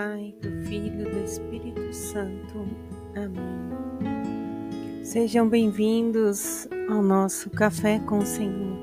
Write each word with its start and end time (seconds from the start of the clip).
Pai, 0.00 0.32
do 0.40 0.48
Filho 0.62 1.02
e 1.02 1.10
do 1.10 1.22
Espírito 1.22 1.92
Santo. 1.92 2.66
Amém. 3.14 5.04
Sejam 5.04 5.46
bem-vindos 5.46 6.66
ao 6.88 7.02
nosso 7.02 7.50
Café 7.50 7.98
com 7.98 8.20
o 8.20 8.24
Senhor. 8.24 8.78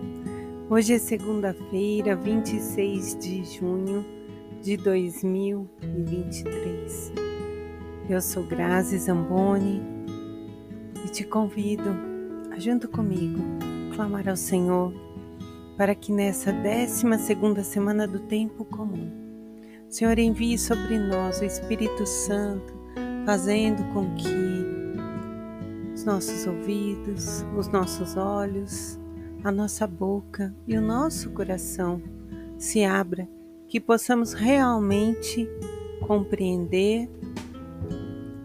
Hoje 0.69 0.93
é 0.93 0.99
segunda-feira, 0.99 2.15
26 2.15 3.17
de 3.17 3.43
junho 3.45 4.05
de 4.61 4.77
2023. 4.77 7.13
Eu 8.07 8.21
sou 8.21 8.43
Grazi 8.43 8.99
Zamboni 8.99 9.81
e 11.03 11.09
te 11.09 11.23
convido 11.23 11.89
a, 12.51 12.59
junto 12.59 12.87
comigo, 12.87 13.39
clamar 13.95 14.29
ao 14.29 14.37
Senhor 14.37 14.93
para 15.75 15.95
que 15.95 16.11
nessa 16.11 16.51
décima 16.51 17.17
segunda 17.17 17.63
semana 17.63 18.07
do 18.07 18.19
tempo 18.19 18.63
comum 18.63 19.26
Senhor, 19.89 20.19
envie 20.19 20.57
sobre 20.57 20.99
nós 20.99 21.39
o 21.39 21.45
Espírito 21.45 22.05
Santo, 22.05 22.73
fazendo 23.25 23.81
com 23.93 24.13
que 24.15 24.27
os 25.93 26.03
nossos 26.03 26.45
ouvidos, 26.45 27.45
os 27.57 27.69
nossos 27.69 28.17
olhos, 28.17 28.99
a 29.45 29.51
nossa 29.51 29.87
boca 29.87 30.53
e 30.67 30.77
o 30.77 30.81
nosso 30.81 31.29
coração 31.29 32.01
se 32.57 32.83
abra, 32.83 33.29
que 33.69 33.79
possamos 33.79 34.33
realmente 34.33 35.47
compreender, 36.05 37.09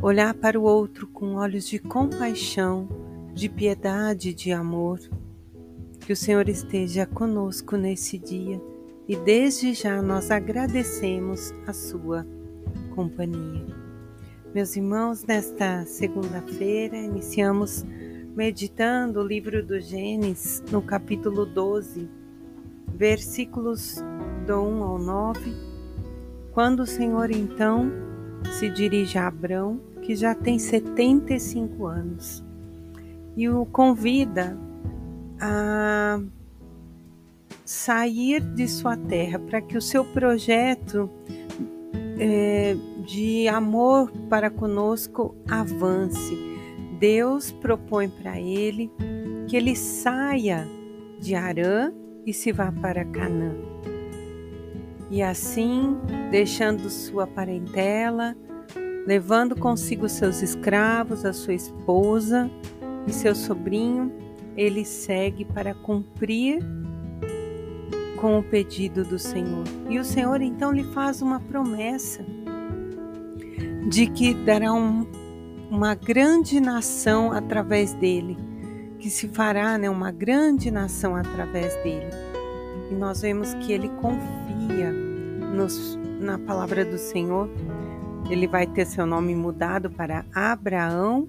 olhar 0.01 0.35
para 0.35 0.59
o 0.59 0.63
outro 0.63 1.09
com 1.09 1.35
olhos 1.35 1.67
de 1.67 1.81
compaixão, 1.81 2.89
de 3.35 3.49
piedade, 3.49 4.33
de 4.33 4.53
amor. 4.53 5.01
Que 6.01 6.13
o 6.13 6.17
Senhor 6.17 6.49
esteja 6.49 7.05
conosco 7.05 7.77
nesse 7.77 8.17
dia 8.17 8.61
e 9.09 9.17
desde 9.17 9.75
já 9.75 10.01
nós 10.01 10.31
agradecemos 10.31 11.53
a 11.67 11.73
sua 11.73 12.27
companhia. 12.95 13.67
Meus 14.55 14.77
irmãos, 14.77 15.25
nesta 15.25 15.85
segunda-feira 15.87 16.97
iniciamos 16.97 17.85
meditando 18.35 19.21
o 19.21 19.27
livro 19.27 19.65
do 19.65 19.81
Gênesis 19.81 20.63
no 20.71 20.81
capítulo 20.81 21.45
12, 21.45 22.09
versículos 22.95 23.97
do 24.47 24.61
1 24.61 24.83
ao 24.83 24.99
9, 24.99 25.53
quando 26.53 26.81
o 26.81 26.87
Senhor 26.87 27.31
então 27.31 27.91
se 28.59 28.69
dirige 28.69 29.19
a 29.19 29.27
Abrão, 29.27 29.81
que 30.03 30.15
já 30.15 30.35
tem 30.35 30.59
75 30.59 31.87
anos, 31.87 32.45
e 33.37 33.49
o 33.49 33.65
convida 33.67 34.57
a 35.41 36.21
sair 37.73 38.41
de 38.41 38.69
sua 38.69 38.97
terra, 38.97 39.39
para 39.39 39.63
que 39.63 39.79
o 39.79 39.81
seu 39.81 40.05
projeto 40.05 41.09
é, 42.19 42.77
de 43.07 43.49
amor 43.49 44.13
para 44.29 44.51
conosco 44.51 45.35
avance. 45.49 46.37
Deus 46.99 47.51
propõe 47.51 48.11
para 48.11 48.39
ele 48.39 48.91
que 49.49 49.57
ele 49.57 49.75
saia 49.75 50.69
de 51.19 51.35
Arã 51.35 51.91
e 52.27 52.35
se 52.35 52.53
vá 52.53 52.71
para 52.71 53.07
Canaã. 53.07 53.55
E 55.11 55.23
assim, 55.23 55.97
deixando 56.31 56.91
sua 56.91 57.27
parentela, 57.27 58.37
levando 59.07 59.57
consigo 59.57 60.09
seus 60.09 60.43
escravos, 60.43 61.25
a 61.25 61.33
sua 61.33 61.55
esposa 61.55 62.51
e 63.07 63.13
seu 63.13 63.35
sobrinho, 63.35 64.13
ele 64.57 64.85
segue 64.85 65.45
para 65.45 65.75
cumprir 65.75 66.63
com 68.23 68.39
o 68.39 68.43
pedido 68.43 69.03
do 69.03 69.19
Senhor. 69.19 69.65
E 69.91 69.99
o 69.99 70.05
Senhor 70.05 70.41
então 70.41 70.71
lhe 70.71 70.85
faz 70.85 71.21
uma 71.21 71.41
promessa 71.41 72.25
de 73.89 74.07
que 74.07 74.33
dará 74.33 74.73
um, 74.73 75.05
uma 75.69 75.97
grande 75.97 76.61
nação 76.61 77.33
através 77.33 77.95
dele, 77.95 78.39
que 79.01 79.11
se 79.11 79.27
fará 79.27 79.77
né, 79.77 79.91
uma 79.91 80.13
grande 80.13 80.71
nação 80.71 81.17
através 81.17 81.75
dele. 81.83 82.07
E 82.93 82.95
nós 82.95 83.23
vemos 83.23 83.55
que 83.55 83.73
ele 83.73 83.89
confia 84.01 84.93
nos, 84.93 85.99
na 86.21 86.39
palavra 86.39 86.85
do 86.85 86.99
Senhor. 86.99 87.51
Ele 88.31 88.47
vai 88.47 88.69
ter 88.69 88.87
seu 88.87 89.05
nome 89.05 89.35
mudado 89.35 89.91
para 89.91 90.25
Abraão, 90.33 91.29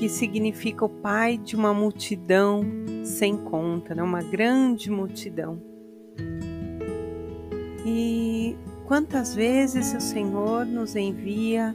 que 0.00 0.08
significa 0.08 0.84
o 0.84 0.88
pai 0.88 1.38
de 1.38 1.54
uma 1.54 1.72
multidão 1.72 2.64
sem 3.04 3.36
conta, 3.36 3.94
né? 3.94 4.02
uma 4.02 4.20
grande 4.20 4.90
multidão. 4.90 5.75
E 7.88 8.56
quantas 8.84 9.32
vezes 9.32 9.94
o 9.94 10.00
Senhor 10.00 10.66
nos 10.66 10.96
envia 10.96 11.72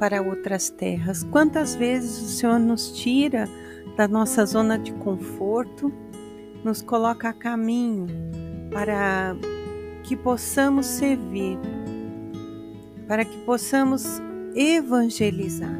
para 0.00 0.20
outras 0.20 0.68
terras? 0.68 1.22
Quantas 1.22 1.76
vezes 1.76 2.20
o 2.20 2.26
Senhor 2.26 2.58
nos 2.58 2.90
tira 2.90 3.48
da 3.96 4.08
nossa 4.08 4.44
zona 4.44 4.76
de 4.76 4.92
conforto, 4.94 5.92
nos 6.64 6.82
coloca 6.82 7.28
a 7.28 7.32
caminho 7.32 8.08
para 8.72 9.36
que 10.02 10.16
possamos 10.16 10.86
servir, 10.86 11.56
para 13.06 13.24
que 13.24 13.38
possamos 13.44 14.20
evangelizar. 14.56 15.78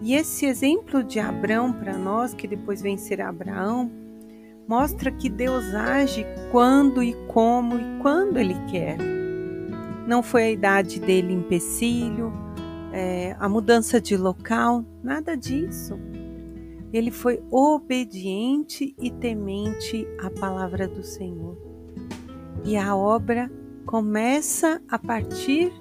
E 0.00 0.14
esse 0.14 0.44
exemplo 0.44 1.04
de 1.04 1.20
Abraão 1.20 1.72
para 1.72 1.96
nós, 1.96 2.34
que 2.34 2.48
depois 2.48 2.82
vem 2.82 2.98
ser 2.98 3.20
Abraão, 3.20 4.01
mostra 4.66 5.10
que 5.10 5.28
Deus 5.28 5.74
age 5.74 6.24
quando 6.50 7.02
e 7.02 7.14
como 7.28 7.76
e 7.76 8.02
quando 8.02 8.38
Ele 8.38 8.54
quer. 8.70 8.96
Não 10.06 10.22
foi 10.22 10.42
a 10.44 10.50
idade 10.50 11.00
dele 11.00 11.32
empecilho, 11.32 12.32
é, 12.92 13.36
a 13.38 13.48
mudança 13.48 14.00
de 14.00 14.16
local, 14.16 14.84
nada 15.02 15.36
disso. 15.36 15.98
Ele 16.92 17.10
foi 17.10 17.42
obediente 17.50 18.94
e 18.98 19.10
temente 19.10 20.06
à 20.20 20.28
palavra 20.28 20.86
do 20.86 21.02
Senhor. 21.02 21.56
E 22.64 22.76
a 22.76 22.94
obra 22.94 23.50
começa 23.86 24.80
a 24.88 24.98
partir 24.98 25.72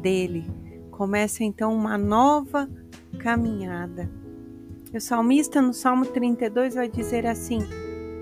dele. 0.00 0.50
Começa 0.90 1.44
então 1.44 1.74
uma 1.74 1.98
nova 1.98 2.68
caminhada. 3.18 4.10
O 4.94 5.00
salmista 5.00 5.60
no 5.60 5.74
Salmo 5.74 6.06
32 6.06 6.76
vai 6.76 6.88
dizer 6.88 7.26
assim: 7.26 7.58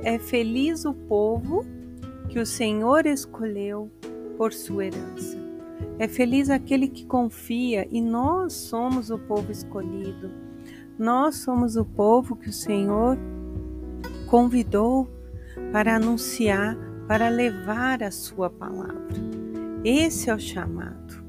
é 0.02 0.18
feliz 0.18 0.84
o 0.84 0.92
povo 0.92 1.64
que 2.28 2.38
o 2.38 2.46
Senhor 2.46 3.06
escolheu 3.06 3.90
por 4.36 4.52
sua 4.52 4.86
herança. 4.86 5.38
É 5.98 6.08
feliz 6.08 6.50
aquele 6.50 6.88
que 6.88 7.06
confia 7.06 7.86
e 7.90 8.00
nós 8.00 8.52
somos 8.52 9.10
o 9.10 9.18
povo 9.18 9.52
escolhido. 9.52 10.30
Nós 10.98 11.36
somos 11.36 11.76
o 11.76 11.84
povo 11.84 12.36
que 12.36 12.48
o 12.48 12.52
Senhor 12.52 13.16
convidou 14.26 15.08
para 15.70 15.96
anunciar, 15.96 16.76
para 17.06 17.28
levar 17.28 18.02
a 18.02 18.10
sua 18.10 18.50
palavra. 18.50 18.96
Esse 19.84 20.30
é 20.30 20.34
o 20.34 20.38
chamado. 20.38 21.22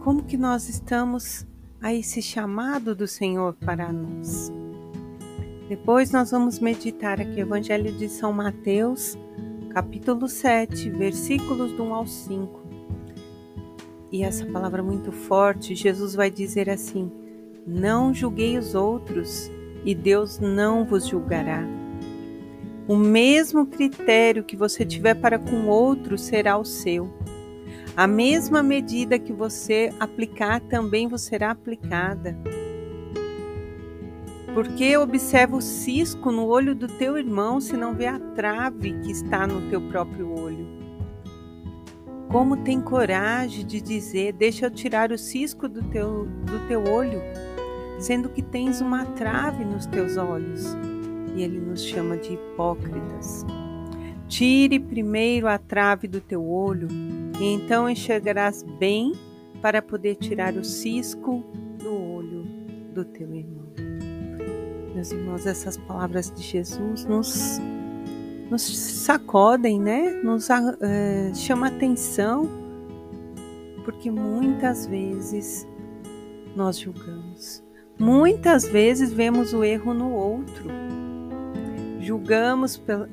Como 0.00 0.24
que 0.24 0.36
nós 0.36 0.68
estamos 0.68 1.46
a 1.80 1.92
esse 1.92 2.22
chamado 2.22 2.94
do 2.94 3.06
Senhor 3.06 3.54
para 3.54 3.92
nós? 3.92 4.52
Depois 5.68 6.12
nós 6.12 6.30
vamos 6.30 6.60
meditar 6.60 7.20
aqui 7.20 7.40
o 7.40 7.40
Evangelho 7.40 7.90
de 7.90 8.08
São 8.08 8.32
Mateus, 8.32 9.18
capítulo 9.70 10.28
7, 10.28 10.90
versículos 10.90 11.72
do 11.72 11.82
1 11.82 11.94
ao 11.94 12.06
5. 12.06 12.62
E 14.12 14.22
essa 14.22 14.46
palavra 14.46 14.80
muito 14.80 15.10
forte, 15.10 15.74
Jesus 15.74 16.14
vai 16.14 16.30
dizer 16.30 16.70
assim: 16.70 17.10
Não 17.66 18.14
julguei 18.14 18.56
os 18.56 18.76
outros, 18.76 19.50
e 19.84 19.92
Deus 19.92 20.38
não 20.38 20.84
vos 20.84 21.08
julgará. 21.08 21.66
O 22.86 22.94
mesmo 22.94 23.66
critério 23.66 24.44
que 24.44 24.56
você 24.56 24.84
tiver 24.84 25.14
para 25.14 25.36
com 25.36 25.66
outro 25.66 26.16
será 26.16 26.56
o 26.56 26.64
seu. 26.64 27.12
A 27.96 28.06
mesma 28.06 28.62
medida 28.62 29.18
que 29.18 29.32
você 29.32 29.92
aplicar 29.98 30.60
também 30.60 31.08
vos 31.08 31.22
será 31.22 31.50
aplicada. 31.50 32.38
Porque 34.56 34.96
observa 34.96 35.54
o 35.54 35.60
cisco 35.60 36.32
no 36.32 36.46
olho 36.46 36.74
do 36.74 36.88
teu 36.88 37.18
irmão 37.18 37.60
se 37.60 37.76
não 37.76 37.94
vê 37.94 38.06
a 38.06 38.18
trave 38.18 38.94
que 39.00 39.10
está 39.10 39.46
no 39.46 39.68
teu 39.68 39.82
próprio 39.82 40.32
olho? 40.32 40.66
Como 42.30 42.56
tem 42.56 42.80
coragem 42.80 43.66
de 43.66 43.82
dizer: 43.82 44.32
Deixa 44.32 44.64
eu 44.64 44.70
tirar 44.70 45.12
o 45.12 45.18
cisco 45.18 45.68
do 45.68 45.82
teu, 45.82 46.24
do 46.24 46.66
teu 46.68 46.84
olho, 46.84 47.20
sendo 47.98 48.30
que 48.30 48.40
tens 48.40 48.80
uma 48.80 49.04
trave 49.04 49.62
nos 49.62 49.84
teus 49.84 50.16
olhos? 50.16 50.74
E 51.34 51.42
ele 51.42 51.60
nos 51.60 51.84
chama 51.84 52.16
de 52.16 52.32
hipócritas. 52.32 53.44
Tire 54.26 54.80
primeiro 54.80 55.48
a 55.48 55.58
trave 55.58 56.08
do 56.08 56.22
teu 56.22 56.42
olho, 56.48 56.88
e 57.38 57.44
então 57.44 57.90
enxergarás 57.90 58.62
bem 58.62 59.12
para 59.60 59.82
poder 59.82 60.14
tirar 60.14 60.54
o 60.54 60.64
cisco 60.64 61.44
do 61.78 61.92
olho 61.94 62.46
do 62.94 63.04
teu 63.04 63.34
irmão. 63.34 63.85
Meus 64.96 65.12
irmãos, 65.12 65.46
essas 65.46 65.76
palavras 65.76 66.32
de 66.34 66.42
Jesus 66.42 67.04
nos 67.04 67.60
nos 68.50 68.62
sacodem, 68.62 69.78
né? 69.78 70.22
Nos 70.22 70.48
uh, 70.48 71.34
chama 71.34 71.66
atenção, 71.66 72.48
porque 73.84 74.10
muitas 74.10 74.86
vezes 74.86 75.68
nós 76.56 76.78
julgamos. 76.78 77.62
Muitas 77.98 78.66
vezes 78.66 79.12
vemos 79.12 79.52
o 79.52 79.62
erro 79.62 79.92
no 79.92 80.10
outro. 80.10 80.70
Julgamos 82.00 82.78
pela, 82.78 83.06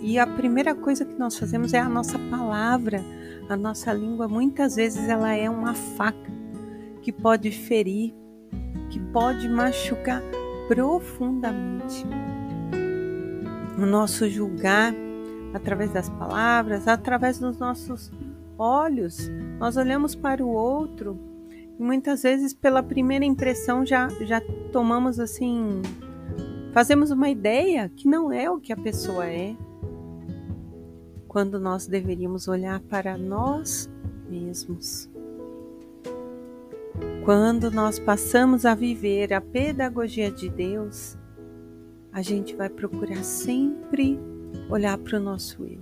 e 0.00 0.20
a 0.20 0.28
primeira 0.28 0.76
coisa 0.76 1.04
que 1.04 1.18
nós 1.18 1.36
fazemos 1.36 1.74
é 1.74 1.80
a 1.80 1.88
nossa 1.88 2.20
palavra. 2.30 3.02
A 3.48 3.56
nossa 3.56 3.92
língua 3.92 4.28
muitas 4.28 4.76
vezes 4.76 5.08
ela 5.08 5.34
é 5.34 5.50
uma 5.50 5.74
faca 5.74 6.30
que 7.02 7.10
pode 7.10 7.50
ferir, 7.50 8.14
que 8.90 9.00
pode 9.00 9.48
machucar 9.48 10.22
profundamente. 10.68 12.04
O 13.78 13.86
nosso 13.86 14.28
julgar 14.28 14.94
através 15.54 15.90
das 15.90 16.08
palavras, 16.08 16.86
através 16.86 17.38
dos 17.38 17.58
nossos 17.58 18.12
olhos. 18.58 19.30
Nós 19.58 19.76
olhamos 19.76 20.14
para 20.14 20.44
o 20.44 20.48
outro 20.48 21.18
e 21.78 21.82
muitas 21.82 22.22
vezes 22.22 22.54
pela 22.54 22.82
primeira 22.82 23.24
impressão 23.24 23.84
já 23.84 24.08
já 24.20 24.40
tomamos 24.72 25.20
assim, 25.20 25.82
fazemos 26.72 27.10
uma 27.10 27.28
ideia 27.28 27.88
que 27.88 28.08
não 28.08 28.32
é 28.32 28.50
o 28.50 28.60
que 28.60 28.72
a 28.72 28.76
pessoa 28.76 29.26
é. 29.26 29.56
Quando 31.28 31.60
nós 31.60 31.86
deveríamos 31.86 32.48
olhar 32.48 32.80
para 32.80 33.16
nós 33.18 33.90
mesmos. 34.28 35.10
Quando 37.24 37.70
nós 37.70 37.98
passamos 37.98 38.64
a 38.64 38.74
viver 38.74 39.32
a 39.32 39.40
pedagogia 39.40 40.30
de 40.30 40.48
Deus, 40.48 41.16
a 42.12 42.22
gente 42.22 42.54
vai 42.54 42.68
procurar 42.68 43.24
sempre 43.24 44.18
olhar 44.70 44.96
para 44.96 45.18
o 45.18 45.20
nosso 45.20 45.64
eu. 45.64 45.80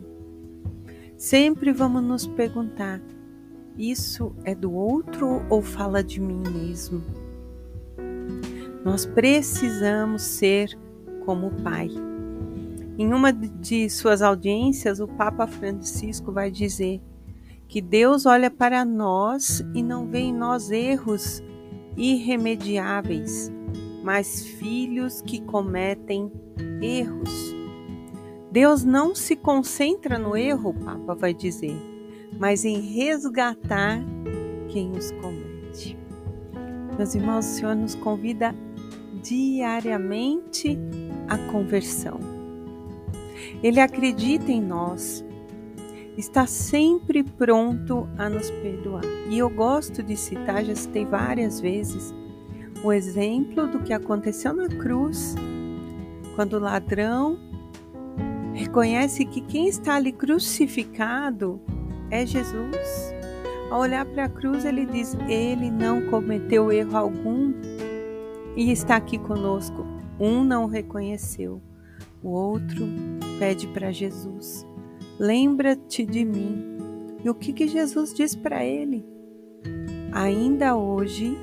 Sempre 1.17 1.73
vamos 1.73 2.03
nos 2.03 2.27
perguntar: 2.27 3.01
isso 3.77 4.35
é 4.45 4.55
do 4.55 4.73
outro 4.73 5.43
ou 5.51 5.61
fala 5.61 6.03
de 6.03 6.21
mim 6.21 6.43
mesmo? 6.51 7.03
Nós 8.85 9.07
precisamos 9.07 10.23
ser 10.23 10.79
como 11.25 11.49
o 11.49 11.63
Pai. 11.63 11.89
Em 12.97 13.13
uma 13.13 13.33
de 13.33 13.91
suas 13.91 14.23
audiências, 14.23 15.01
o 15.01 15.09
Papa 15.09 15.47
Francisco 15.47 16.31
vai 16.31 16.51
dizer 16.51 17.01
que 17.69 17.81
Deus 17.81 18.27
olha 18.27 18.51
para 18.51 18.85
nós 18.85 19.65
e 19.75 19.83
não 19.83 20.07
vê 20.07 20.21
em 20.21 20.33
nós 20.33 20.71
erros 20.71 21.43
irremediáveis, 21.97 23.51
mas 24.03 24.45
filhos 24.45 25.21
que 25.23 25.41
cometem 25.41 26.31
erros. 26.81 27.55
Deus 28.51 28.85
não 28.85 29.15
se 29.15 29.35
concentra 29.35 30.19
no 30.19 30.37
erro, 30.37 30.71
o 30.71 30.85
Papa 30.85 31.15
vai 31.15 31.35
dizer, 31.35 31.77
mas 32.39 32.65
em 32.65 32.81
resgatar 32.81 34.01
quem 34.69 34.93
os 34.93 35.11
comete. 35.13 35.99
Meus 36.97 37.15
irmãos, 37.15 37.47
o 37.47 37.49
Senhor 37.49 37.75
nos 37.75 37.95
convida 37.97 38.55
diariamente 39.23 40.79
à 41.29 41.39
conversão. 41.51 42.21
Ele 43.63 43.81
acredita 43.81 44.53
em 44.53 44.61
nós 44.61 45.25
está 46.17 46.47
sempre 46.47 47.23
pronto 47.23 48.09
a 48.17 48.29
nos 48.29 48.51
perdoar. 48.51 49.05
E 49.29 49.39
eu 49.39 49.51
gosto 49.51 50.03
de 50.03 50.17
citar, 50.17 50.65
já 50.65 50.75
citei 50.75 51.05
várias 51.05 51.61
vezes, 51.61 52.15
o 52.83 52.93
exemplo 52.93 53.67
do 53.67 53.81
que 53.81 53.93
aconteceu 53.93 54.55
na 54.55 54.69
cruz, 54.69 55.35
quando 56.37 56.55
o 56.55 56.61
ladrão 56.61 57.39
reconhece 58.53 59.25
que 59.25 59.41
quem 59.41 59.69
está 59.69 59.97
ali 59.97 60.13
crucificado 60.13 61.61
é 62.11 62.25
Jesus. 62.25 63.15
Ao 63.71 63.81
olhar 63.81 64.05
para 64.05 64.25
a 64.25 64.29
cruz, 64.29 64.65
ele 64.65 64.87
diz: 64.87 65.17
Ele 65.29 65.71
não 65.71 66.03
cometeu 66.11 66.71
erro 66.71 66.97
algum 66.97 67.53
e 68.55 68.71
está 68.71 68.97
aqui 68.97 69.19
conosco. 69.19 69.85
Um 70.21 70.45
não 70.45 70.67
reconheceu, 70.67 71.61
o 72.23 72.29
outro 72.29 72.87
pede 73.39 73.67
para 73.69 73.91
Jesus 73.91 74.65
Lembra-te 75.19 76.05
de 76.05 76.25
mim. 76.25 76.75
E 77.25 77.31
o 77.31 77.35
que, 77.35 77.53
que 77.53 77.69
Jesus 77.69 78.13
diz 78.13 78.35
para 78.35 78.65
ele? 78.65 79.05
Ainda 80.13 80.77
hoje 80.77 81.37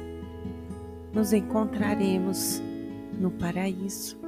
nos 1.13 1.33
encontraremos 1.33 2.62
no 3.19 3.31
paraíso. 3.31 4.19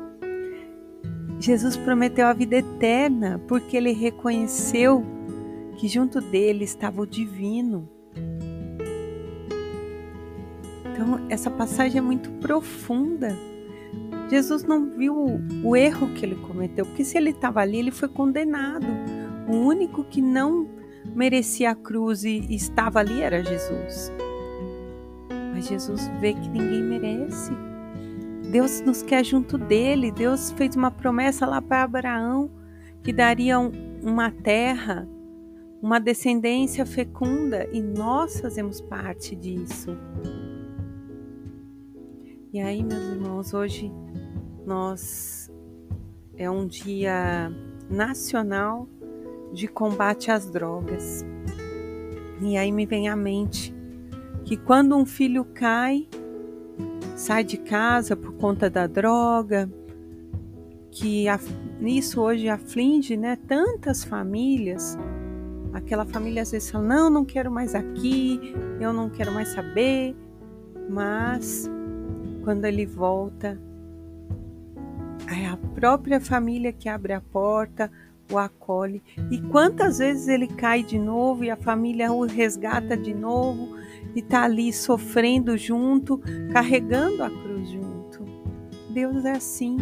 Jesus 1.39 1.75
prometeu 1.75 2.27
a 2.27 2.33
vida 2.33 2.57
eterna 2.57 3.41
porque 3.47 3.75
ele 3.75 3.91
reconheceu 3.91 5.03
que 5.77 5.87
junto 5.87 6.21
dele 6.21 6.63
estava 6.63 7.01
o 7.01 7.05
divino. 7.05 7.89
Então, 10.91 11.25
essa 11.29 11.49
passagem 11.49 11.97
é 11.97 12.01
muito 12.01 12.29
profunda. 12.33 13.35
Jesus 14.29 14.63
não 14.63 14.89
viu 14.91 15.41
o 15.63 15.75
erro 15.75 16.13
que 16.13 16.25
ele 16.25 16.35
cometeu, 16.35 16.85
porque 16.85 17.03
se 17.03 17.17
ele 17.17 17.31
estava 17.31 17.59
ali, 17.59 17.77
ele 17.77 17.91
foi 17.91 18.07
condenado. 18.07 18.87
O 19.47 19.55
único 19.55 20.03
que 20.03 20.21
não 20.21 20.67
merecia 21.15 21.71
a 21.71 21.75
cruz 21.75 22.23
e 22.23 22.37
estava 22.53 22.99
ali 22.99 23.21
era 23.21 23.43
Jesus. 23.43 24.11
Mas 25.53 25.67
Jesus 25.67 26.07
vê 26.19 26.33
que 26.33 26.49
ninguém 26.49 26.81
merece. 26.81 27.51
Deus 28.51 28.81
nos 28.81 29.01
quer 29.01 29.23
junto 29.23 29.57
dele. 29.57 30.11
Deus 30.11 30.51
fez 30.51 30.75
uma 30.75 30.91
promessa 30.91 31.45
lá 31.45 31.61
para 31.61 31.83
Abraão 31.83 32.49
que 33.03 33.11
daria 33.11 33.59
uma 33.59 34.31
terra, 34.31 35.07
uma 35.81 35.99
descendência 35.99 36.85
fecunda 36.85 37.67
e 37.71 37.81
nós 37.81 38.39
fazemos 38.39 38.79
parte 38.79 39.35
disso. 39.35 39.97
E 42.53 42.61
aí, 42.61 42.83
meus 42.83 43.03
irmãos, 43.03 43.53
hoje 43.53 43.91
nós 44.65 45.51
é 46.37 46.49
um 46.49 46.65
dia 46.65 47.51
nacional 47.89 48.87
de 49.53 49.67
combate 49.67 50.31
às 50.31 50.49
drogas. 50.49 51.23
E 52.41 52.57
aí 52.57 52.71
me 52.71 52.85
vem 52.85 53.07
à 53.07 53.15
mente 53.15 53.73
que 54.43 54.57
quando 54.57 54.97
um 54.97 55.05
filho 55.05 55.45
cai, 55.45 56.07
sai 57.15 57.43
de 57.43 57.57
casa 57.57 58.15
por 58.15 58.33
conta 58.33 58.69
da 58.69 58.87
droga, 58.87 59.69
que 60.91 61.25
isso 61.81 62.21
hoje 62.21 62.49
aflige 62.49 63.15
né, 63.15 63.37
tantas 63.47 64.03
famílias. 64.03 64.97
Aquela 65.73 66.05
família 66.05 66.41
às 66.41 66.51
vezes 66.51 66.69
fala: 66.69 66.83
Não, 66.83 67.09
não 67.09 67.25
quero 67.25 67.51
mais 67.51 67.73
aqui, 67.73 68.53
eu 68.79 68.91
não 68.91 69.09
quero 69.09 69.31
mais 69.31 69.49
saber. 69.49 70.15
Mas 70.89 71.69
quando 72.43 72.65
ele 72.65 72.85
volta, 72.85 73.59
é 75.31 75.47
a 75.47 75.57
própria 75.57 76.19
família 76.19 76.73
que 76.73 76.89
abre 76.89 77.13
a 77.13 77.21
porta, 77.21 77.89
o 78.31 78.37
acolhe. 78.37 79.01
E 79.31 79.39
quantas 79.41 79.97
vezes 79.97 80.27
ele 80.27 80.47
cai 80.47 80.83
de 80.83 80.97
novo 80.97 81.43
e 81.43 81.49
a 81.49 81.55
família 81.55 82.11
o 82.11 82.25
resgata 82.25 82.95
de 82.95 83.13
novo 83.13 83.77
e 84.15 84.19
está 84.19 84.43
ali 84.43 84.71
sofrendo 84.71 85.57
junto, 85.57 86.19
carregando 86.51 87.23
a 87.23 87.29
cruz 87.29 87.69
junto. 87.69 87.93
Deus 88.89 89.25
é 89.25 89.31
assim. 89.31 89.77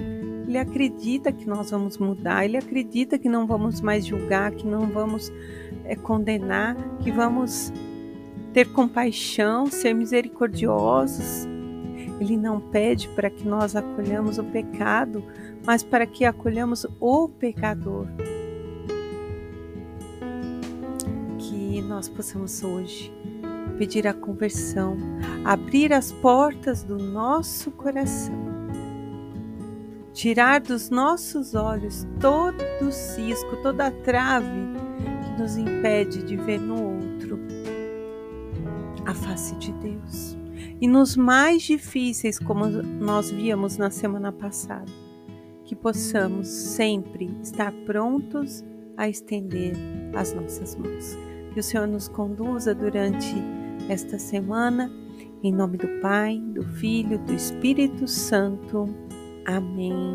Ele 0.48 0.58
acredita 0.58 1.32
que 1.32 1.48
nós 1.48 1.72
vamos 1.72 1.98
mudar, 1.98 2.44
ele 2.44 2.58
acredita 2.58 3.18
que 3.18 3.30
não 3.30 3.46
vamos 3.46 3.80
mais 3.80 4.06
julgar, 4.06 4.52
que 4.52 4.68
não 4.68 4.88
vamos 4.88 5.32
é, 5.86 5.96
condenar, 5.96 6.76
que 7.00 7.12
vamos 7.12 7.72
ter 8.54 8.68
compaixão, 8.72 9.68
ser 9.68 9.94
misericordiosos. 9.94 11.48
Ele 12.20 12.38
não 12.38 12.60
pede 12.60 13.08
para 13.10 13.30
que 13.30 13.48
nós 13.48 13.76
acolhamos 13.76 14.38
o 14.38 14.44
pecado, 14.44 15.24
mas 15.66 15.84
para 15.84 16.06
que 16.06 16.26
acolhamos 16.26 16.86
o 17.00 17.28
pecador. 17.28 18.08
Nós 22.02 22.10
possamos 22.10 22.64
hoje 22.64 23.14
pedir 23.78 24.08
a 24.08 24.14
conversão, 24.14 24.98
abrir 25.46 25.94
as 25.94 26.12
portas 26.12 26.82
do 26.82 26.98
nosso 26.98 27.70
coração, 27.70 28.34
tirar 30.12 30.62
dos 30.62 30.90
nossos 30.90 31.54
olhos 31.54 32.08
todo 32.20 32.58
o 32.82 32.92
cisco, 32.92 33.56
toda 33.58 33.86
a 33.86 33.92
trave 33.92 34.50
que 35.24 35.40
nos 35.40 35.58
impede 35.58 36.24
de 36.24 36.38
ver 36.38 36.60
no 36.60 36.74
outro 36.74 37.38
a 39.06 39.14
face 39.14 39.54
de 39.58 39.72
Deus. 39.74 40.36
E 40.82 40.88
nos 40.88 41.16
mais 41.16 41.62
difíceis, 41.62 42.40
como 42.40 42.66
nós 42.66 43.30
víamos 43.30 43.78
na 43.78 43.92
semana 43.92 44.32
passada, 44.32 44.92
que 45.66 45.76
possamos 45.76 46.48
sempre 46.48 47.30
estar 47.44 47.72
prontos 47.86 48.64
a 48.98 49.08
estender 49.08 49.76
as 50.16 50.34
nossas 50.34 50.76
mãos. 50.76 51.31
Que 51.54 51.60
o 51.60 51.64
Senhor 51.64 51.88
nos 51.88 52.08
conduza 52.08 52.74
durante 52.74 53.36
esta 53.90 54.18
semana, 54.18 54.92
em 55.44 55.52
nome 55.52 55.78
do 55.78 55.88
Pai, 56.02 56.40
do 56.54 56.64
Filho, 56.64 57.18
do 57.20 57.34
Espírito 57.34 58.08
Santo. 58.08 58.88
Amém. 59.46 60.14